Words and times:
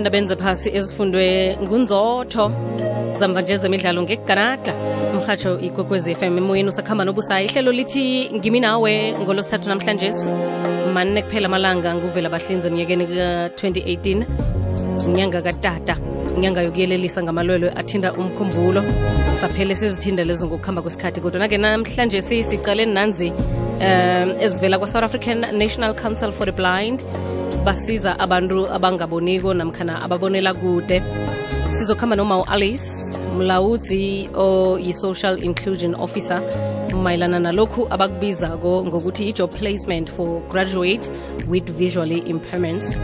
endabeni 0.00 0.28
zephasi 0.28 0.68
ezifundwe 0.78 1.56
ngunzotho. 1.62 2.44
Zamva 3.18 3.40
nje 3.42 3.56
zemidlalo 3.56 4.02
ngekuganada 4.02 4.72
umhatsho 5.14 5.60
ikwekwezi 5.66 6.14
fm 6.14 6.38
emoyeni 6.38 6.68
usakuhamba 6.68 7.04
nobusayi. 7.04 7.46
Ihlelo 7.46 7.72
lithi 7.72 8.30
ngimi 8.36 8.60
nawe 8.60 8.92
ngolosithathu 9.20 9.68
namhlanje. 9.68 10.10
Manine 10.94 11.22
kuphela 11.22 11.46
amalanga 11.46 11.94
nguvela 11.94 12.28
bahlinzi 12.34 12.68
emnyakeni 12.68 13.06
ka-2018 13.06 14.24
inyanga 15.06 15.42
katata 15.42 15.96
inyanga 16.36 16.62
yokuyelelisa 16.62 17.22
ngamalwelwe 17.22 17.70
athinda 17.80 18.12
umkhumbulo. 18.12 18.82
Saphele 19.40 19.74
sizithinda 19.74 20.24
lezo 20.24 20.46
ngokuhamba 20.46 20.82
kwesikhathi 20.82 21.20
kodwa 21.20 21.40
nake 21.40 21.58
namhlanje 21.58 22.22
sicale 22.22 22.86
nanzi 22.86 23.32
um 23.80 24.78
kwa-south 24.78 25.04
african 25.04 25.40
national 25.58 25.94
council 25.94 26.32
for 26.32 26.46
the 26.46 26.52
blind. 26.52 27.04
Basiza 27.64 28.18
abantu 28.18 28.66
abangaboniko 28.68 29.54
namkhana 29.54 30.02
ababonela 30.02 30.54
kude. 30.54 31.02
Sizokhamba 31.68 32.16
noma 32.16 32.38
u-alice 32.38 33.20
mlawuzi 33.36 34.30
oyi-social 34.34 35.44
inclusion 35.44 35.94
officer 35.94 36.42
mayelana 37.02 37.38
nalokhu 37.38 37.86
abakubizako 37.90 38.84
ngokuthi 38.84 39.28
i-job 39.28 39.50
placement 39.50 40.10
for 40.10 40.40
graduate 40.48 41.10
with 41.48 41.70
visually 41.70 42.18
impairments 42.18 42.96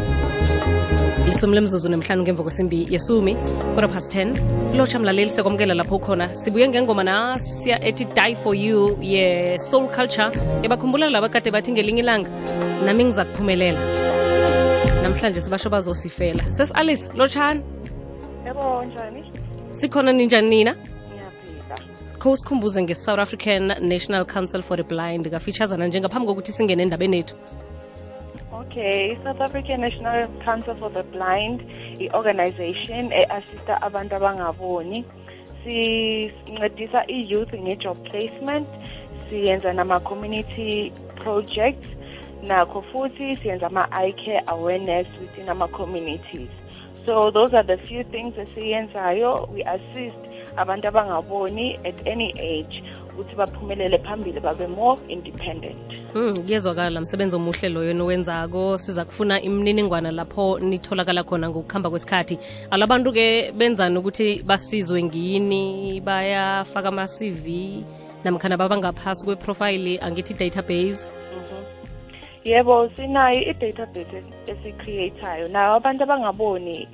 lisumi 1.37 1.54
lemzuzu 1.54 1.88
nemhlanu 1.88 2.23
ngemva 2.23 2.42
kwesimbi 2.42 2.87
yesumi 2.90 3.34
quarter 3.74 3.90
past 3.92 4.15
10 4.15 4.76
lotsha 4.76 4.98
mlaleli 4.98 5.30
sekwamukela 5.30 5.74
lapho 5.74 5.96
ukhona. 5.96 6.34
Sibuye 6.34 6.68
ngengoma 6.68 7.04
nasiya 7.04 7.76
ethi 7.84 8.04
die 8.04 8.34
for 8.34 8.54
you 8.54 8.96
ye-soul 9.02 9.88
culture. 9.88 10.30
Ebakhumbula 10.62 11.10
laba 11.10 11.29
kade 11.29 11.51
bathi 11.51 11.73
ngelinye 11.73 12.01
ilanga 12.02 12.30
nami 12.84 13.04
ngiza 13.04 13.24
kuphumelela 13.24 13.80
namhlanje 15.02 15.40
sibasho 15.40 15.70
bazosifela. 15.70 16.42
Sesi-alice 16.52 17.10
lotshani 17.14 17.60
Yebo 18.46 18.84
njani? 18.84 19.32
sikhona 19.70 20.12
ninjani 20.12 20.48
nina? 20.48 20.76
Kho 22.18 22.37
sikhumbuze 22.37 22.82
nge-south 22.82 23.20
african 23.20 23.66
national 23.80 24.24
council 24.24 24.62
for 24.62 24.76
the 24.76 24.82
blind 24.82 25.30
kafeaturesana 25.30 25.87
njengaphambi 25.87 26.26
kokuthi 26.26 26.52
singene 26.52 26.82
endabeni 26.82 27.18
ethu 27.18 27.37
Okay, 28.67 29.19
South 29.23 29.41
African 29.41 29.81
National 29.81 30.27
Council 30.45 30.75
for 30.77 30.91
the 30.91 31.03
Blind, 31.05 31.65
i-organization 31.99 33.13
e-assista 33.13 33.81
abantu 33.81 34.17
abangaboni. 34.17 35.05
Sincedisa 35.65 37.05
i-youth 37.09 37.55
nge-job 37.55 37.97
placement, 38.11 38.69
siyenza 39.31 39.73
nama-community 39.73 40.93
projects, 41.17 41.89
nakho 42.43 42.83
futhi 42.93 43.37
siyenza 43.37 43.67
ama-eye 43.67 44.13
care 44.13 44.43
awareness 44.49 45.07
within 45.21 45.49
ama-communities. 45.49 46.51
So 47.07 47.31
those 47.31 47.55
are 47.55 47.63
the 47.65 47.79
few 47.87 48.05
things 48.05 48.35
esiyenzayo. 48.35 49.49
We 49.55 49.63
assist 49.63 50.19
abantu 50.57 50.88
abangaboni 50.88 51.79
at 51.85 52.07
any 52.07 52.32
age 52.38 52.82
ukuthi 53.10 53.37
baphumelele 53.37 53.99
phambili 53.99 54.40
babe 54.40 54.66
more 54.66 54.98
independent. 55.09 55.76
um 56.15 56.37
kuyezwakala. 56.37 57.01
Msebenzi 57.01 57.37
omuhle 57.37 57.68
loyo 57.68 57.95
nowenzako 57.95 58.79
siza 58.79 59.04
kufuna 59.04 59.40
imininingwana 59.43 60.10
lapho 60.10 60.59
nitholakala 60.59 61.24
khona 61.24 61.48
ngokuhamba 61.48 61.90
kwesikhathi. 61.90 62.38
Alabantu-ke 62.71 63.52
benzani 63.52 63.98
ukuthi 63.98 64.43
basizwe 64.43 65.03
ngini? 65.03 66.00
Bayafaka 66.00 66.88
ama-cv 66.88 67.47
namkhana 68.25 68.56
babangaphasi 68.56 69.25
kweprofayili 69.25 69.98
angithi 69.98 70.34
database 70.34 71.08
Yebo 72.44 72.88
sinayo 72.97 73.41
i-database 73.41 74.22
esicreatayo 74.47 75.48
nayo 75.48 75.75
abantu 75.75 76.02
abangaboni 76.02 76.88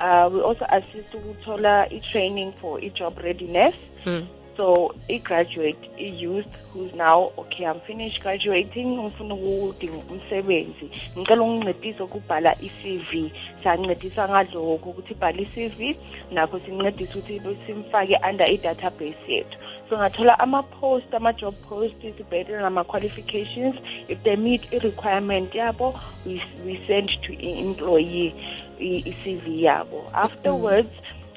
uh, 0.00 0.28
we 0.34 0.40
also 0.40 0.64
assist 0.68 1.14
ukuthola 1.14 1.86
i-training 1.90 2.52
for 2.60 2.80
i-job 2.84 3.18
readiness. 3.18 3.74
Hmm. 4.04 4.22
so 4.58 4.92
i-graduate 5.08 5.78
i-youth 5.98 6.50
who's 6.72 6.92
now 6.94 7.30
okay 7.38 7.64
i'm 7.64 7.80
finished 7.86 8.20
graduating 8.22 8.86
ngifuna 8.98 9.34
ukudinga 9.34 9.98
umsebenzi. 10.10 10.90
Ngicela 11.18 11.42
ungincedise 11.42 12.02
ukubhala 12.02 12.54
i-cv 12.62 13.30
siyancedisa 13.62 14.28
ngalokho 14.28 14.90
ukuthi 14.90 15.12
ibhala 15.14 15.40
i-cv 15.40 15.96
nakho 16.32 16.58
sincedise 16.58 17.18
ukuthi 17.18 17.56
simfake 17.66 18.16
under 18.30 18.50
i-database 18.50 19.16
yethu. 19.28 19.58
So 19.88 19.96
ngathola 19.96 20.38
ama-post 20.38 21.14
ama-job 21.14 21.54
post 21.68 21.94
it's 22.02 22.22
better 22.30 22.52
than 22.58 22.62
nama-qualifications. 22.62 23.74
If 24.08 24.22
they 24.24 24.36
meet 24.36 24.72
i-requirement 24.72 25.54
yabo 25.54 25.94
we, 26.26 26.42
we 26.64 26.80
send 26.86 27.08
to 27.22 27.32
i-employee. 27.32 28.34
i- 28.34 28.67
i-cv 28.80 29.62
yabo. 29.62 30.10
Afterwards 30.14 30.90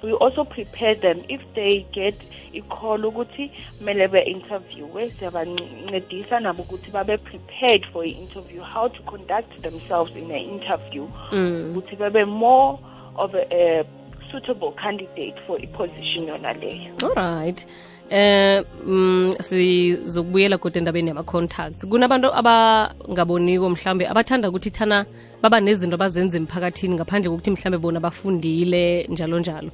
we 0.03 0.13
also 0.13 0.43
prepare 0.43 0.95
them. 0.95 1.21
If 1.29 1.41
they 1.53 1.85
get 1.91 2.15
i-call 2.53 3.05
ukuthi 3.05 3.51
kumele 3.79 4.07
be-interviewe 4.07 5.09
siyabancedisa 5.09 6.39
nabo 6.39 6.63
ukuthi 6.63 6.91
babe 6.91 7.17
prepared 7.17 7.85
for 7.93 8.03
i-interview 8.05 8.61
how 8.61 8.87
to 8.87 9.01
conduct 9.03 9.61
themselves 9.61 10.11
in 10.15 10.31
an 10.31 10.41
interview. 10.41 11.07
Mm. 11.31 11.71
ukuthi 11.71 11.95
babe 11.97 12.25
more 12.25 12.79
of 13.15 13.35
a, 13.35 13.45
a 13.51 13.85
suitable 14.31 14.71
candidate 14.71 15.35
for 15.47 15.59
i-position 15.61 16.27
yona 16.27 16.53
leyo 16.53 16.93
alright 17.03 17.65
eh 18.11 18.63
mm, 18.85 19.33
sizokubuyela 19.39 20.57
kodwa 20.57 20.77
endabeni 20.79 21.09
yama-contacts. 21.09 21.87
Kunabantu 21.87 22.27
abangaboniko 22.35 23.69
mhlambe 23.69 24.07
abathanda 24.07 24.49
ukuthi 24.49 24.69
thana 24.69 25.05
baba 25.41 25.59
nezinto 25.61 25.95
abazenza 25.95 26.37
emphakathini 26.37 26.95
ngaphandle 26.95 27.29
kokuthi 27.29 27.51
mhlambe 27.51 27.77
bona 27.77 27.99
bafundile 27.99 29.07
njalo 29.07 29.39
njalo. 29.39 29.71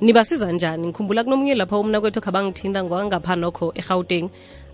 Nibasiza 0.00 0.52
njani? 0.52 0.88
Ngikhumbula 0.88 1.24
kunomunye 1.24 1.54
lapha 1.54 1.78
umna 1.78 2.00
kwethu 2.00 2.20
khabangithinda 2.20 2.84
ngwangapha 2.84 3.36
nokho 3.36 3.72
egauteng 3.74 4.28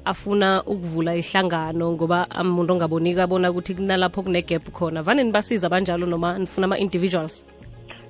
afuna 0.05 0.65
ukuvula 0.67 1.15
ihlangano 1.15 1.93
ngoba 1.93 2.27
umuntu 2.41 2.73
ongaboniko 2.73 3.21
abona 3.23 3.51
ukuthi 3.51 3.75
kunalapho 3.75 4.23
kune-gap 4.23 4.73
khona. 4.73 5.03
Vane 5.03 5.23
nibasiza 5.23 5.69
banjalo 5.69 6.07
noma 6.07 6.39
nifuna 6.39 6.65
ama-individuals 6.67 7.47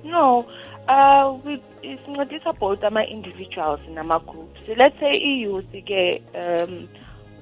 No, 0.05 0.45
uh, 0.87 1.33
we 1.43 1.59
sincedisa 1.81 2.53
both 2.59 2.83
ama-individuals 2.83 3.79
nama-groups. 3.89 4.61
Let's 4.77 4.99
say 4.99 5.11
i-youth 5.11 5.71
ke 5.71 6.21
um 6.35 6.87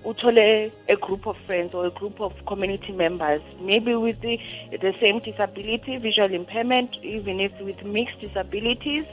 a 0.06 0.96
group 0.98 1.26
of 1.26 1.38
friends 1.46 1.74
or 1.74 1.86
a 1.86 1.92
group 1.92 2.20
of 2.20 2.34
community 2.46 2.92
members, 2.92 3.42
maybe 3.62 3.96
with 3.96 4.20
the, 4.20 4.38
the 4.72 4.94
same 5.00 5.20
disability, 5.20 5.98
visual 5.98 6.34
impairment, 6.34 6.94
even 7.04 7.40
if 7.40 7.52
with 7.62 7.84
mixed 7.84 8.20
disabilities. 8.20 9.06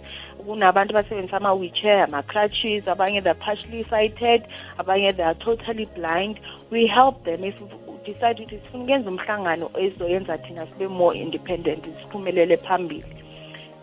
kunabantu 0.46 0.94
basebenzisa 0.94 1.36
ama-wheelchair 1.36 2.04
ama-crutches 2.04 2.88
abanye 2.88 3.20
they're 3.20 3.34
partially 3.34 3.84
sighted 3.90 4.42
abanye 4.78 5.12
they 5.12 5.24
are 5.24 5.34
totally 5.34 5.86
blind 5.86 6.40
we 6.70 6.86
help 6.86 7.24
them 7.24 7.44
if 7.44 7.60
we 7.60 7.68
decide 8.04 8.42
ukuthi 8.42 8.58
sifuna 8.58 8.84
ukwenza 8.84 9.10
umhlangano 9.10 9.70
ezoyenza 9.78 10.38
thina 10.38 10.66
sibe 10.66 10.88
more 10.88 11.18
independent 11.18 11.84
siphumelele 11.84 12.56
phambili 12.56 13.19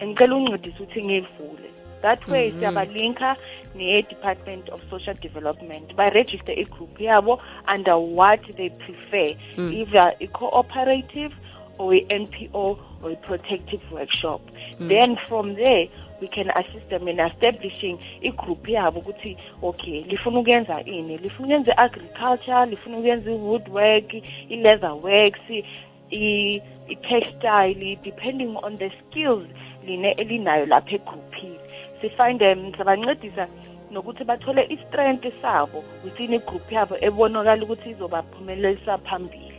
ngicela 0.04 0.36
uncedise 0.36 0.84
ukuthi 0.84 1.04
ngivule 1.04 1.70
that 2.02 2.28
way 2.28 2.52
siyabalinka 2.52 3.36
ne-department 3.76 4.70
of 4.70 4.82
social 4.90 5.14
development. 5.16 5.96
Baregister 5.96 6.54
igroup 6.58 7.00
yabo 7.00 7.40
under 7.68 7.98
what 7.98 8.42
they 8.58 8.70
prefer. 8.70 9.36
Either 9.58 10.14
i-cooperative 10.22 11.34
or 11.78 11.94
i-npo 11.94 12.80
or 13.04 13.12
i-protective 13.12 13.82
workshop. 13.92 14.42
Then 14.80 15.18
from 15.28 15.56
there 15.56 15.88
we 16.22 16.28
can 16.28 16.50
assist 16.50 16.90
them 16.90 17.08
in 17.08 17.20
establishing 17.20 18.00
igroup 18.24 18.68
yabo 18.68 19.00
ukuthi 19.00 19.38
okay 19.64 20.04
lifuna 20.04 20.40
ukuyenza 20.40 20.84
ini? 20.86 21.18
Lifuna 21.18 21.46
ukuyenza 21.46 21.72
i-agriculture 21.72 22.66
lifuna 22.66 22.98
ukuyenza 22.98 23.32
i-woodwork 23.32 24.14
i-leather 24.50 24.94
works 24.94 25.40
i-textile 26.10 27.96
depending 28.04 28.56
on 28.64 28.78
the 28.78 28.92
skills 29.02 29.48
line 29.88 30.12
elinayo 30.22 30.66
lapha 30.66 30.96
egroupini 30.96 31.60
sifind 32.02 32.40
them 32.40 32.72
siyabancedisa 32.74 33.48
nokuthi 33.92 34.24
bathole 34.24 34.64
i-strength 34.70 35.28
sabo 35.42 35.84
within 36.04 36.34
igroup 36.34 36.72
yabo 36.72 36.96
ebonakala 37.02 37.64
ukuthi 37.64 37.90
izobaphumelelisa 37.90 38.98
phambili. 38.98 39.54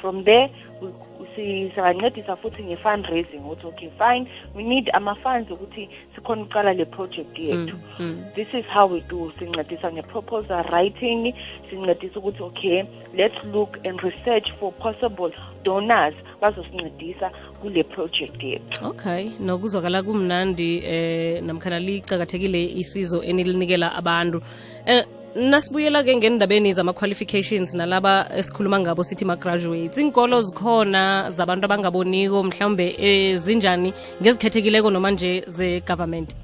From 0.00 0.24
there 0.24 0.50
we- 0.82 0.92
si- 1.36 1.70
siyabancedisa 1.74 2.36
futhi 2.36 2.62
nge-fundraising 2.62 3.38
ukuthi 3.44 3.66
okay 3.66 3.88
fine 3.98 4.30
we 4.54 4.62
need 4.62 4.90
ama-funds 4.92 5.50
ukuthi 5.50 5.88
sikhona 6.14 6.42
ukuqala 6.42 6.72
le 6.72 6.84
project 6.84 7.38
yethu. 7.38 7.76
mm. 7.98 8.24
this 8.34 8.48
is 8.54 8.64
how 8.74 8.92
we 8.92 9.00
do 9.00 9.32
sincedisa 9.38 9.92
nge-proposal 9.92 10.64
writing 10.72 11.34
sincedisa 11.70 12.18
ukuthi 12.18 12.42
okay 12.42 12.84
let's 13.14 13.44
look 13.52 13.86
and 13.86 14.00
research 14.00 14.48
for 14.60 14.72
possible 14.72 15.32
donors 15.64 16.14
bazosincedisa 16.40 17.30
kule 17.62 17.82
project 17.82 18.42
yethu. 18.42 18.86
Okay 18.86 19.30
nokuzwakala 19.40 20.02
kumnandi 20.02 20.82
eh 20.84 21.42
namkhana 21.42 21.78
licakathekile 21.80 22.64
isizo 22.64 23.22
enilinikela 23.22 23.94
abantu. 23.94 24.42
Eh 24.86 25.04
nasibuyela-ke 25.34 26.16
ngendabeni 26.16 26.72
zama-qualifications 26.72 27.74
nalaba 27.74 28.26
esikhuluma 28.36 28.80
ngabo 28.80 29.04
sithi 29.04 29.24
ma-graduates. 29.24 29.98
Inkolo 29.98 30.42
zikhona 30.42 31.30
zabantu 31.30 31.64
abangaboniko 31.64 32.42
mhlawumbe 32.42 32.96
ezinjani 32.98 33.94
ngezikhethekileko 34.22 34.90
noma 34.90 35.10
nje 35.10 35.44
ze-government? 35.46 36.34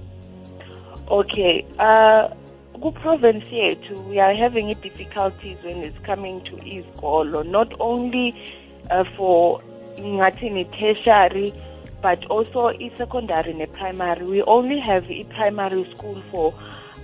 Okay 1.08 1.64
uh 1.78 2.30
ku-province 2.80 3.50
yethu 3.50 4.08
we 4.08 4.20
are 4.20 4.34
having 4.34 4.70
i-difficulties 4.70 5.56
when 5.64 5.82
it's 5.82 5.98
coming 6.06 6.40
to 6.42 6.56
izikolo. 6.56 7.42
Not 7.42 7.74
only 7.80 8.34
uh, 8.90 9.04
for 9.16 9.60
ngathini 9.98 10.64
tertiary 10.78 11.52
but 12.02 12.24
also 12.30 12.68
i-secondary 12.68 13.54
ne-primary. 13.54 14.24
We 14.24 14.42
only 14.42 14.78
have 14.78 15.10
i-primary 15.10 15.90
school 15.96 16.22
for 16.30 16.54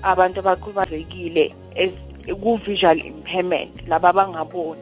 abantu 0.02 0.40
abakhubazekile 0.40 1.54
ku-visual 2.43 2.99
impairment 3.04 3.88
laba 3.88 4.08
abangaboni. 4.12 4.81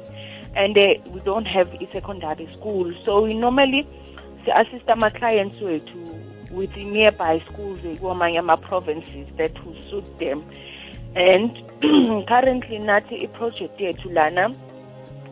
And 0.57 0.77
uh, 0.77 0.95
we 1.13 1.21
don't 1.21 1.47
have 1.47 1.69
i-secondary 1.81 2.53
school. 2.55 2.93
So 3.05 3.23
we 3.23 3.35
normally 3.35 3.87
si-assist 4.45 4.89
ama-clients 4.89 5.61
wethu 5.61 6.51
with 6.51 6.77
nearby 6.77 7.41
schools 7.53 7.79
kwamanye 8.01 8.39
ama-provinces 8.39 9.27
that 9.37 9.55
will 9.65 9.77
suit 9.89 10.19
them. 10.19 10.45
And 11.15 11.51
currently 12.29 12.79
nathi 12.79 13.23
i-project 13.25 13.81
yethu 13.81 14.13
lana 14.13 14.55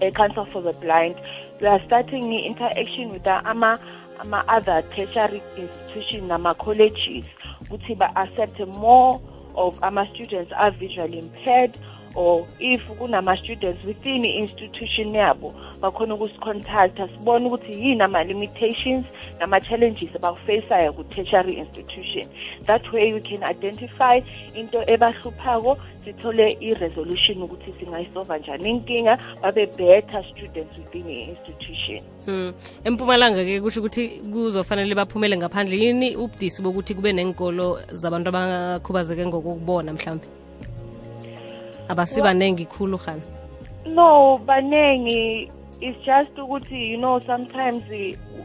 e-council 0.01 0.47
for 0.47 0.63
the 0.63 0.73
blind 0.75 1.17
we 1.61 1.67
are 1.67 1.81
starting 1.87 2.33
i-interaction 2.33 3.11
with 3.11 3.27
ama 3.27 3.79
ama-other 4.21 4.83
tertiary 4.95 5.43
institution 5.57 6.29
nama-colleges 6.29 7.27
ukuthi 7.63 7.95
ba-accept 7.99 8.59
more 8.67 9.21
of 9.59 9.79
ama-students 9.83 10.53
are 10.57 10.71
visually 10.71 11.19
impaired 11.19 11.77
or 12.15 12.47
if 12.59 12.83
kunama-students 12.99 13.85
within 13.85 14.25
i-institution 14.25 15.15
yabo 15.15 15.55
bakhona 15.81 16.15
ukusicontacta 16.15 17.09
sibone 17.09 17.47
ukuthi 17.47 17.73
yini 17.73 18.03
ama-limitations 18.03 19.07
nama-challenges 19.41 20.17
abakufaceayo 20.17 20.93
ku-tertiary 20.93 21.55
institution. 21.59 22.27
That 22.67 22.93
way 22.93 23.13
we 23.13 23.21
can 23.21 23.43
identify 23.43 24.21
into 24.55 24.79
ebahluphako 24.91 25.79
sithole 26.05 26.57
i-resolution 26.61 27.43
ukuthi 27.43 27.73
singayisova 27.73 28.39
njani 28.39 28.71
inkinga 28.71 29.19
babe 29.43 29.67
better 29.67 30.25
students 30.25 30.79
within 30.79 31.11
i-institution 31.11 32.03
um 32.29 32.53
empumalanga-ke 32.85 33.61
kusho 33.61 33.81
ukuthi 33.81 34.09
kuzofanele 34.09 34.95
baphumele 34.95 35.37
ngaphandle 35.37 35.77
yini 35.79 36.17
ubudisi 36.17 36.63
bokuthi 36.63 36.95
kube 36.95 37.13
nenkolo 37.13 37.79
zabantu 37.93 38.29
abakhubazeke 38.29 39.27
ngokokubona 39.27 39.93
mhlawumbe 39.93 40.48
abasibanengi 41.89 42.67
khulu 42.67 42.99
khani 42.99 43.23
no 43.87 44.41
banengi. 44.47 45.51
It's 45.81 45.99
just 46.05 46.35
ukuthi 46.37 46.91
you 46.91 46.97
know 46.97 47.21
sometimes 47.21 47.83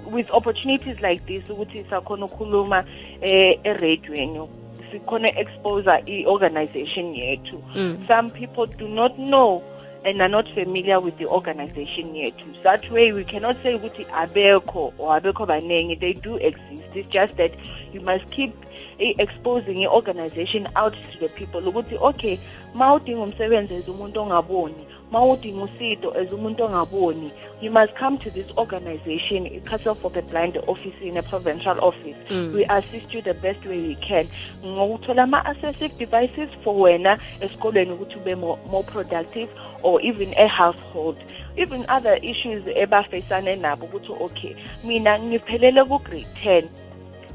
with 0.05 0.29
opportunities 0.31 0.99
like 1.01 1.25
this 1.25 1.43
ukuthi 1.49 1.83
sakhona 1.89 2.25
ukukhuluma 2.25 2.85
eh 3.21 3.59
eradioweni 3.63 4.47
sikhona 4.91 5.27
expose 5.39 5.87
i-organization 6.05 7.15
yethu. 7.15 7.63
Mm. 7.75 8.07
some 8.07 8.29
people 8.29 8.67
do 8.67 8.87
not 8.87 9.15
know 9.17 9.61
and 10.05 10.21
are 10.21 10.29
not 10.29 10.47
familiar 10.53 10.99
with 10.99 11.17
the 11.17 11.27
organization 11.27 12.13
yethu 12.13 12.53
that 12.63 12.89
way 12.91 13.11
we 13.11 13.23
cannot 13.23 13.61
say 13.63 13.73
ukuthi 13.73 14.05
abekho 14.05 14.93
or 14.97 15.19
abekho 15.19 15.45
baningi 15.45 15.99
they 15.99 16.13
do 16.13 16.37
exist. 16.37 16.83
It's 16.95 17.09
just 17.09 17.37
that 17.37 17.51
you 17.93 18.01
must 18.01 18.29
keep 18.31 18.53
exposing 18.99 19.83
i-organization 19.83 20.67
out 20.75 20.93
to 21.11 21.19
the 21.19 21.29
people. 21.29 21.61
Ukuthi 21.61 21.97
okay 22.01 22.39
ma 22.73 22.93
udinga 22.93 23.21
umsebenzi 23.21 23.75
as 23.75 23.87
umuntu 23.87 24.19
ongaboni 24.19 24.85
ma 25.11 25.25
udinga 25.25 25.63
usido 25.63 26.11
as 26.17 26.31
umuntu 26.31 26.63
ongaboni 26.63 27.31
you 27.61 27.71
must 27.71 27.93
come 27.95 28.17
to 28.17 28.31
this 28.31 28.47
organization 28.57 29.45
i-council 29.45 29.95
for 29.95 30.11
the 30.11 30.21
blind 30.23 30.57
office 30.67 30.95
in 31.01 31.17
a 31.17 31.23
provincial 31.23 31.77
office. 31.83 32.15
Mm. 32.29 32.53
we 32.53 32.65
assist 32.65 33.13
you 33.13 33.21
the 33.21 33.33
best 33.33 33.63
way 33.65 33.77
we 33.77 33.95
can. 33.95 34.27
Ngokuthola 34.65 35.23
ama-accessive 35.23 35.97
devices 35.97 36.49
for 36.63 36.75
wena 36.75 37.17
esikolweni 37.41 37.91
ukuthi 37.91 38.15
ube 38.15 38.35
more, 38.35 38.59
more 38.71 38.83
productive 38.83 39.49
or 39.83 40.01
even 40.01 40.33
a 40.37 40.47
household 40.47 41.17
even 41.57 41.85
other 41.89 42.15
issues 42.21 42.63
ebafacane 42.75 43.55
nabo 43.55 43.85
ukuthi 43.85 44.11
okay 44.19 44.55
mina 44.83 45.19
ngiphelele 45.19 45.83
ku-grade 45.83 46.27
10 46.43 46.63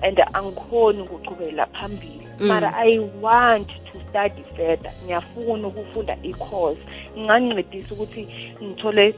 and 0.03 0.19
angikhoni 0.33 1.03
ukuchubela 1.03 1.67
phambili. 1.67 2.29
Mm. 2.39 2.47
mara 2.47 2.73
i 2.77 2.99
want 3.21 3.69
to 3.93 4.01
study 4.09 4.43
further. 4.57 4.93
Ngiyafuna 5.05 5.69
ukufunda 5.69 6.17
i-course. 6.23 6.79
Ngingancedisa 7.19 7.95
ukuthi 7.95 8.29
ngithole 8.63 9.15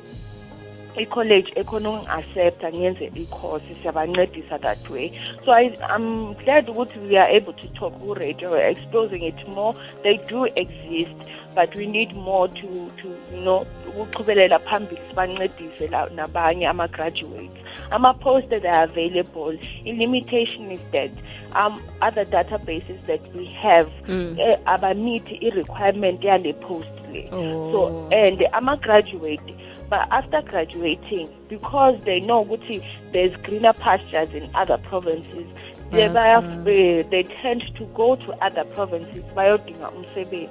i-college 0.97 1.53
ekhona 1.57 1.91
ukungi-accepta 1.91 2.73
ngiyenze 2.73 3.11
i-course 3.15 3.75
siyabancedisa 3.83 4.59
that 4.59 4.91
way. 4.91 5.13
So 5.45 5.53
I, 5.53 5.73
i'm 5.95 6.35
glad 6.35 6.69
ukuthi 6.69 6.99
we 6.99 7.19
are 7.19 7.37
able 7.37 7.53
to 7.53 7.69
talk 7.69 7.99
ku-radio. 8.01 8.51
We're 8.51 8.71
exposing 8.71 9.23
it 9.23 9.49
more. 9.49 9.75
They 10.03 10.17
do 10.29 10.45
exist 10.57 11.31
but 11.55 11.75
we 11.75 11.87
need 11.87 12.15
more 12.15 12.49
to 12.49 12.91
to 13.03 13.09
you 13.33 13.41
know 13.41 13.67
ukuqhubelela 13.89 14.59
phambili 14.59 15.01
sibancedise 15.09 15.89
nabanye 16.15 16.67
ama-graduates. 16.67 17.57
Ama-posts 17.91 18.51
that 18.51 18.65
are 18.65 18.85
available. 18.85 19.59
I-limitation 19.87 20.71
is 20.71 20.81
that 20.93 21.11
um 21.57 21.83
other 22.01 22.25
databases 22.25 23.05
that 23.07 23.35
we 23.35 23.47
have 23.47 23.91
mm. 24.07 24.39
uh, 24.39 24.73
abanethi 24.75 25.39
i-requirement 25.43 26.25
yale 26.25 26.53
post 26.53 27.00
oh. 27.33 27.73
so 27.73 28.09
and 28.13 28.43
ama-graduate 28.53 29.55
but 29.89 30.07
after 30.11 30.43
graduating 30.43 31.29
because 31.49 31.99
they 32.05 32.21
know 32.21 32.45
ukuthi 32.45 32.83
there's 33.13 33.37
greener 33.43 33.73
pastures 33.73 34.29
in 34.35 34.51
other 34.55 34.79
provinces 34.79 35.47
they, 35.91 36.07
uh-huh. 36.07 36.43
okay. 36.61 37.01
Eh, 37.01 37.03
they 37.11 37.23
tend 37.43 37.63
to 37.75 37.85
go 37.87 38.17
to 38.17 38.33
other 38.45 38.65
provinces 38.65 39.25
bayodinga 39.35 39.91
umsebenzi 39.91 40.49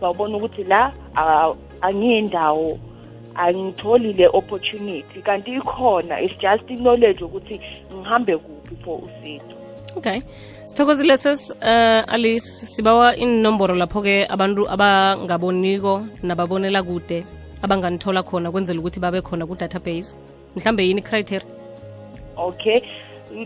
bawubona 0.00 0.36
ukuthi 0.36 0.64
la 0.64 0.92
angiyindawo 1.80 2.78
angitholi 3.34 4.12
le 4.12 4.26
opportunity 4.26 5.22
kanti 5.22 5.54
ikhona 5.54 6.20
it's 6.20 6.38
just 6.38 6.66
knowledge 6.66 7.24
ukuthi 7.24 7.60
ngihambe 7.94 8.36
kuphi 8.36 8.76
for 8.84 8.98
usizo 8.98 9.61
okay. 9.96 10.22
Sithokozile 10.66 11.16
ses 11.16 11.50
uh, 11.50 12.14
alice 12.14 12.66
sibawa 12.66 13.16
inomboro 13.16 13.74
lapho-ke 13.74 14.26
abantu 14.28 14.68
abangaboniko 14.68 16.06
nababonela 16.22 16.82
kude 16.82 17.24
abanganithola 17.62 18.22
khona 18.22 18.50
kwenzela 18.50 18.80
ukuthi 18.80 19.00
babe 19.00 19.20
khona 19.22 19.46
ku-database. 19.46 20.16
Mhlambe 20.56 20.86
yini 20.86 21.02
criteria 21.02 21.62
okay 22.36 22.82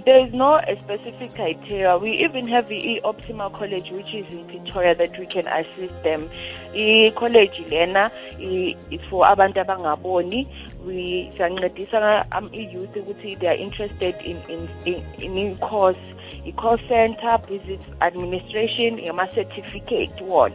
there 0.05 0.27
is 0.27 0.33
no 0.33 0.61
specific 0.81 1.35
criteria. 1.35 1.97
We 1.97 2.25
even 2.25 2.49
have 2.49 2.69
the 2.69 3.01
Optima 3.05 3.51
College, 3.51 3.91
which 3.93 4.13
is 4.15 4.27
in 4.33 4.45
Pretoria, 4.47 4.97
that 4.97 5.17
we 5.19 5.27
can 5.27 5.47
assist 5.47 6.03
them. 6.03 6.29
The 6.73 7.13
college 7.17 7.63
lena 7.71 8.11
is 8.41 9.01
for 9.09 9.25
abantu 9.25 9.63
abangaboni. 9.65 10.49
We 10.85 11.31
siyancedisa 11.37 12.27
i-youth 12.53 12.97
ukuthi 12.97 13.39
they 13.39 13.47
are 13.47 13.55
interested 13.55 14.15
in 14.23 14.37
in 14.49 14.69
in, 14.85 15.39
in 15.39 15.57
course 15.59 15.99
i-call 16.47 16.79
center 16.89 17.39
business 17.49 17.83
administration 18.01 18.99
yama-certificate 18.99 20.15
wona 20.21 20.55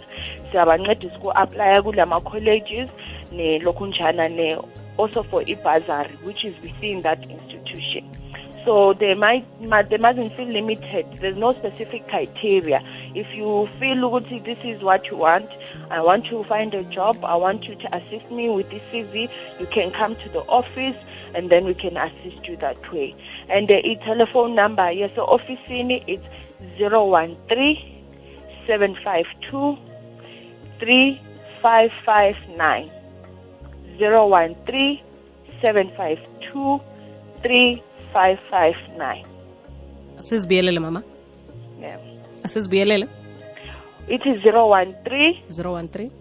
siyabancedisa 0.51 1.19
ku-aplya 1.19 1.81
kulama-colleges 1.81 2.89
nelokhunjana 3.31 4.29
ne 4.29 4.55
also 4.97 5.23
for 5.23 5.41
i-bursary 5.43 6.15
which 6.23 6.45
is 6.45 6.55
within 6.63 7.01
that 7.01 7.19
institution 7.29 8.20
so 8.65 8.94
they 8.94 9.13
might, 9.15 9.46
they 9.89 9.98
mustn't 9.98 10.36
feel 10.36 10.48
limited. 10.48 11.06
There's 11.20 11.38
no 11.38 11.53
specific 11.53 12.08
criteria. 12.08 12.82
If 13.15 13.36
you 13.36 13.68
feel 13.80 14.20
this 14.20 14.58
is 14.63 14.84
what 14.84 15.08
you 15.08 15.18
want, 15.18 15.50
I 15.89 16.01
want 16.01 16.25
to 16.27 16.44
find 16.46 16.74
a 16.74 16.84
job, 16.84 17.24
I 17.24 17.36
want 17.36 17.65
you 17.65 17.75
to 17.75 17.98
assist 17.98 18.32
me 18.32 18.50
with 18.50 18.70
this 18.70 18.82
CV, 18.91 19.30
you 19.60 19.68
can 19.68 19.91
come 19.91 20.15
to 20.15 20.30
the 20.30 20.39
office 20.41 20.96
and 21.34 21.50
then 21.50 21.65
we 21.65 21.74
can 21.74 21.98
assist 21.98 22.48
you 22.48 22.56
that 22.58 22.91
way. 22.91 23.15
And 23.50 23.68
the 23.68 23.77
uh, 23.77 23.96
telephone 24.06 24.53
number, 24.56 24.91
yes, 24.91 25.12
so 25.15 25.24
office 25.24 25.60
in 25.68 25.89
it's 25.91 26.24
013 26.77 27.77
752 28.68 29.77
3559. 30.80 32.91
013 34.00 35.00
752 35.62 36.80
559 38.13 39.24
asizibuyelele 40.20 40.80
mama. 40.80 41.03
Yeah. 41.82 42.00
Asizibuyelele 42.44 43.08
it 44.08 44.25
is 44.25 44.41
013 44.44 45.34
013 45.48 46.12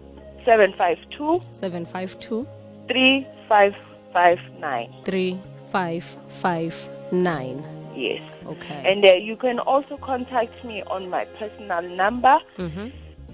752 0.45 1.41
752 1.51 2.45
3559 2.87 4.89
3559 5.05 7.63
yes. 7.95 8.21
Okay. 8.47 8.91
And 8.91 9.05
uh, 9.05 9.13
you 9.13 9.35
can 9.35 9.59
also 9.59 9.97
contact 9.97 10.63
me 10.65 10.81
on 10.83 11.09
my 11.09 11.25
personal 11.39 11.81
number 11.95 12.39
mm 12.57 12.69
-hmm. 12.69 12.91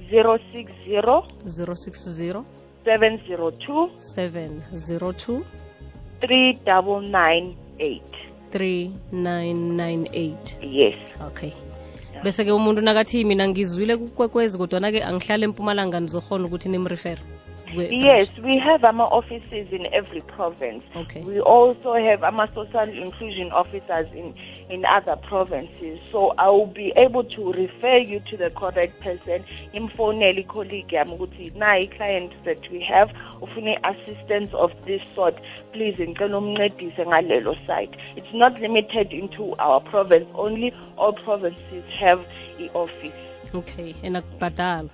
060 0.10 1.02
060 1.46 2.44
702 2.86 3.90
702 4.00 5.44
3998 6.22 8.27
3998 8.58 10.58
yes. 10.62 10.96
Okay. 11.28 11.54
Bese 12.24 12.46
ke 12.46 12.52
umuntu 12.52 12.82
nakathi 12.82 13.24
mina 13.24 13.48
ngizwile 13.48 13.98
kukwekwezi 13.98 14.58
kodwana-ke 14.58 15.04
angihlale 15.04 15.46
empumalanga 15.46 16.00
nizokhona 16.00 16.46
ukuthi 16.46 16.70
nimrefere 16.70 17.22
Yes, 17.74 18.30
we 18.44 18.58
have 18.58 18.84
our 18.84 19.02
offices 19.02 19.68
in 19.72 19.88
every 19.94 20.22
province. 20.22 20.84
Okay. 20.96 21.22
We 21.22 21.40
also 21.40 21.94
have 21.96 22.24
our 22.24 22.48
social 22.54 22.90
inclusion 22.90 23.52
officers 23.52 24.08
in, 24.14 24.34
in 24.70 24.86
other 24.86 25.16
provinces. 25.16 26.00
So 26.12 26.34
I 26.38 26.50
will 26.50 26.68
be 26.68 26.94
able 26.96 27.24
to 27.24 27.52
refer 27.52 27.98
you 27.98 28.22
to 28.32 28.38
the 28.38 28.50
correct 28.52 29.02
person. 29.02 29.44
Informally, 29.74 30.44
colleague 30.50 30.90
nayi 30.90 31.96
client 31.96 32.34
that 32.46 32.70
we 32.72 32.82
have 32.82 33.10
ufune 33.42 33.76
assistance 33.84 34.54
of 34.54 34.72
this 34.86 35.02
sort. 35.16 35.36
Please 35.74 35.98
ngalelo 35.98 37.68
site. 37.68 37.96
It's 38.16 38.34
not 38.34 38.60
limited 38.60 39.12
into 39.12 39.54
our 39.60 39.80
province. 39.82 40.26
Only 40.36 40.74
all 40.98 41.14
provinces 41.14 41.84
have 42.00 42.26
the 42.58 42.70
office. 42.74 43.28
okay 43.54 43.96
and 44.04 44.18
akubhadala 44.18 44.90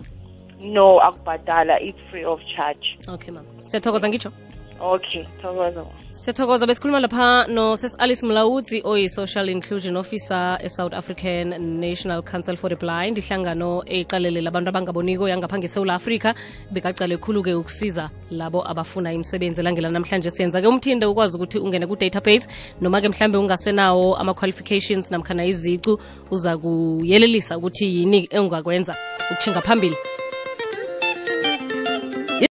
No 0.62 1.00
akubhadala. 1.00 1.78
It's 1.82 2.00
free 2.12 2.26
of 2.26 2.40
charge. 2.56 2.98
okay 3.08 3.32
mama 3.34 3.48
siyathokoza 3.64 4.10
ngitsho 4.10 4.32
Okay, 4.82 5.24
thokoza. 5.42 5.86
siyathokoza 6.14 6.68
besikhuluma 6.68 7.00
lapha 7.00 7.48
nosis 7.48 7.96
alice 8.00 8.26
mlawuzi 8.26 8.82
oyi-social 8.86 9.50
inclusion 9.50 9.98
officer 9.98 10.58
e-south 10.64 10.94
african 10.94 11.48
national 11.80 12.22
council 12.22 12.56
for 12.58 12.70
the 12.70 12.76
blind 12.76 13.18
ihlangano 13.18 13.84
eyiqalelela 13.86 14.50
abantu 14.50 14.70
abangaboniko 14.70 15.28
yangapha 15.30 15.58
ngesewula 15.60 15.94
afrika 15.96 16.36
bekacale 16.72 17.18
khulu-ke 17.18 17.54
ukusiza 17.54 18.10
labo 18.32 18.68
abafuna 18.68 19.14
imisebenzi 19.14 19.62
elangela 19.62 19.90
namhlanje 19.90 20.32
siyenza-ke 20.32 20.68
umthinde 20.68 21.06
ukwazi 21.06 21.38
ukuthi 21.38 21.60
ungene 21.60 21.88
ku-database 21.88 22.48
noma-ke 22.82 23.10
mhlambe 23.10 23.38
ungasenawo 23.38 24.16
ama-qualifications 24.16 25.12
namkhana 25.12 25.46
izicu 25.46 26.00
uza 26.32 26.58
kuyelelisa 26.58 27.58
ukuthi 27.58 27.86
yini 28.00 28.28
engakwenza 28.32 28.96
ukushinga 29.32 29.62
phambili 29.62 29.96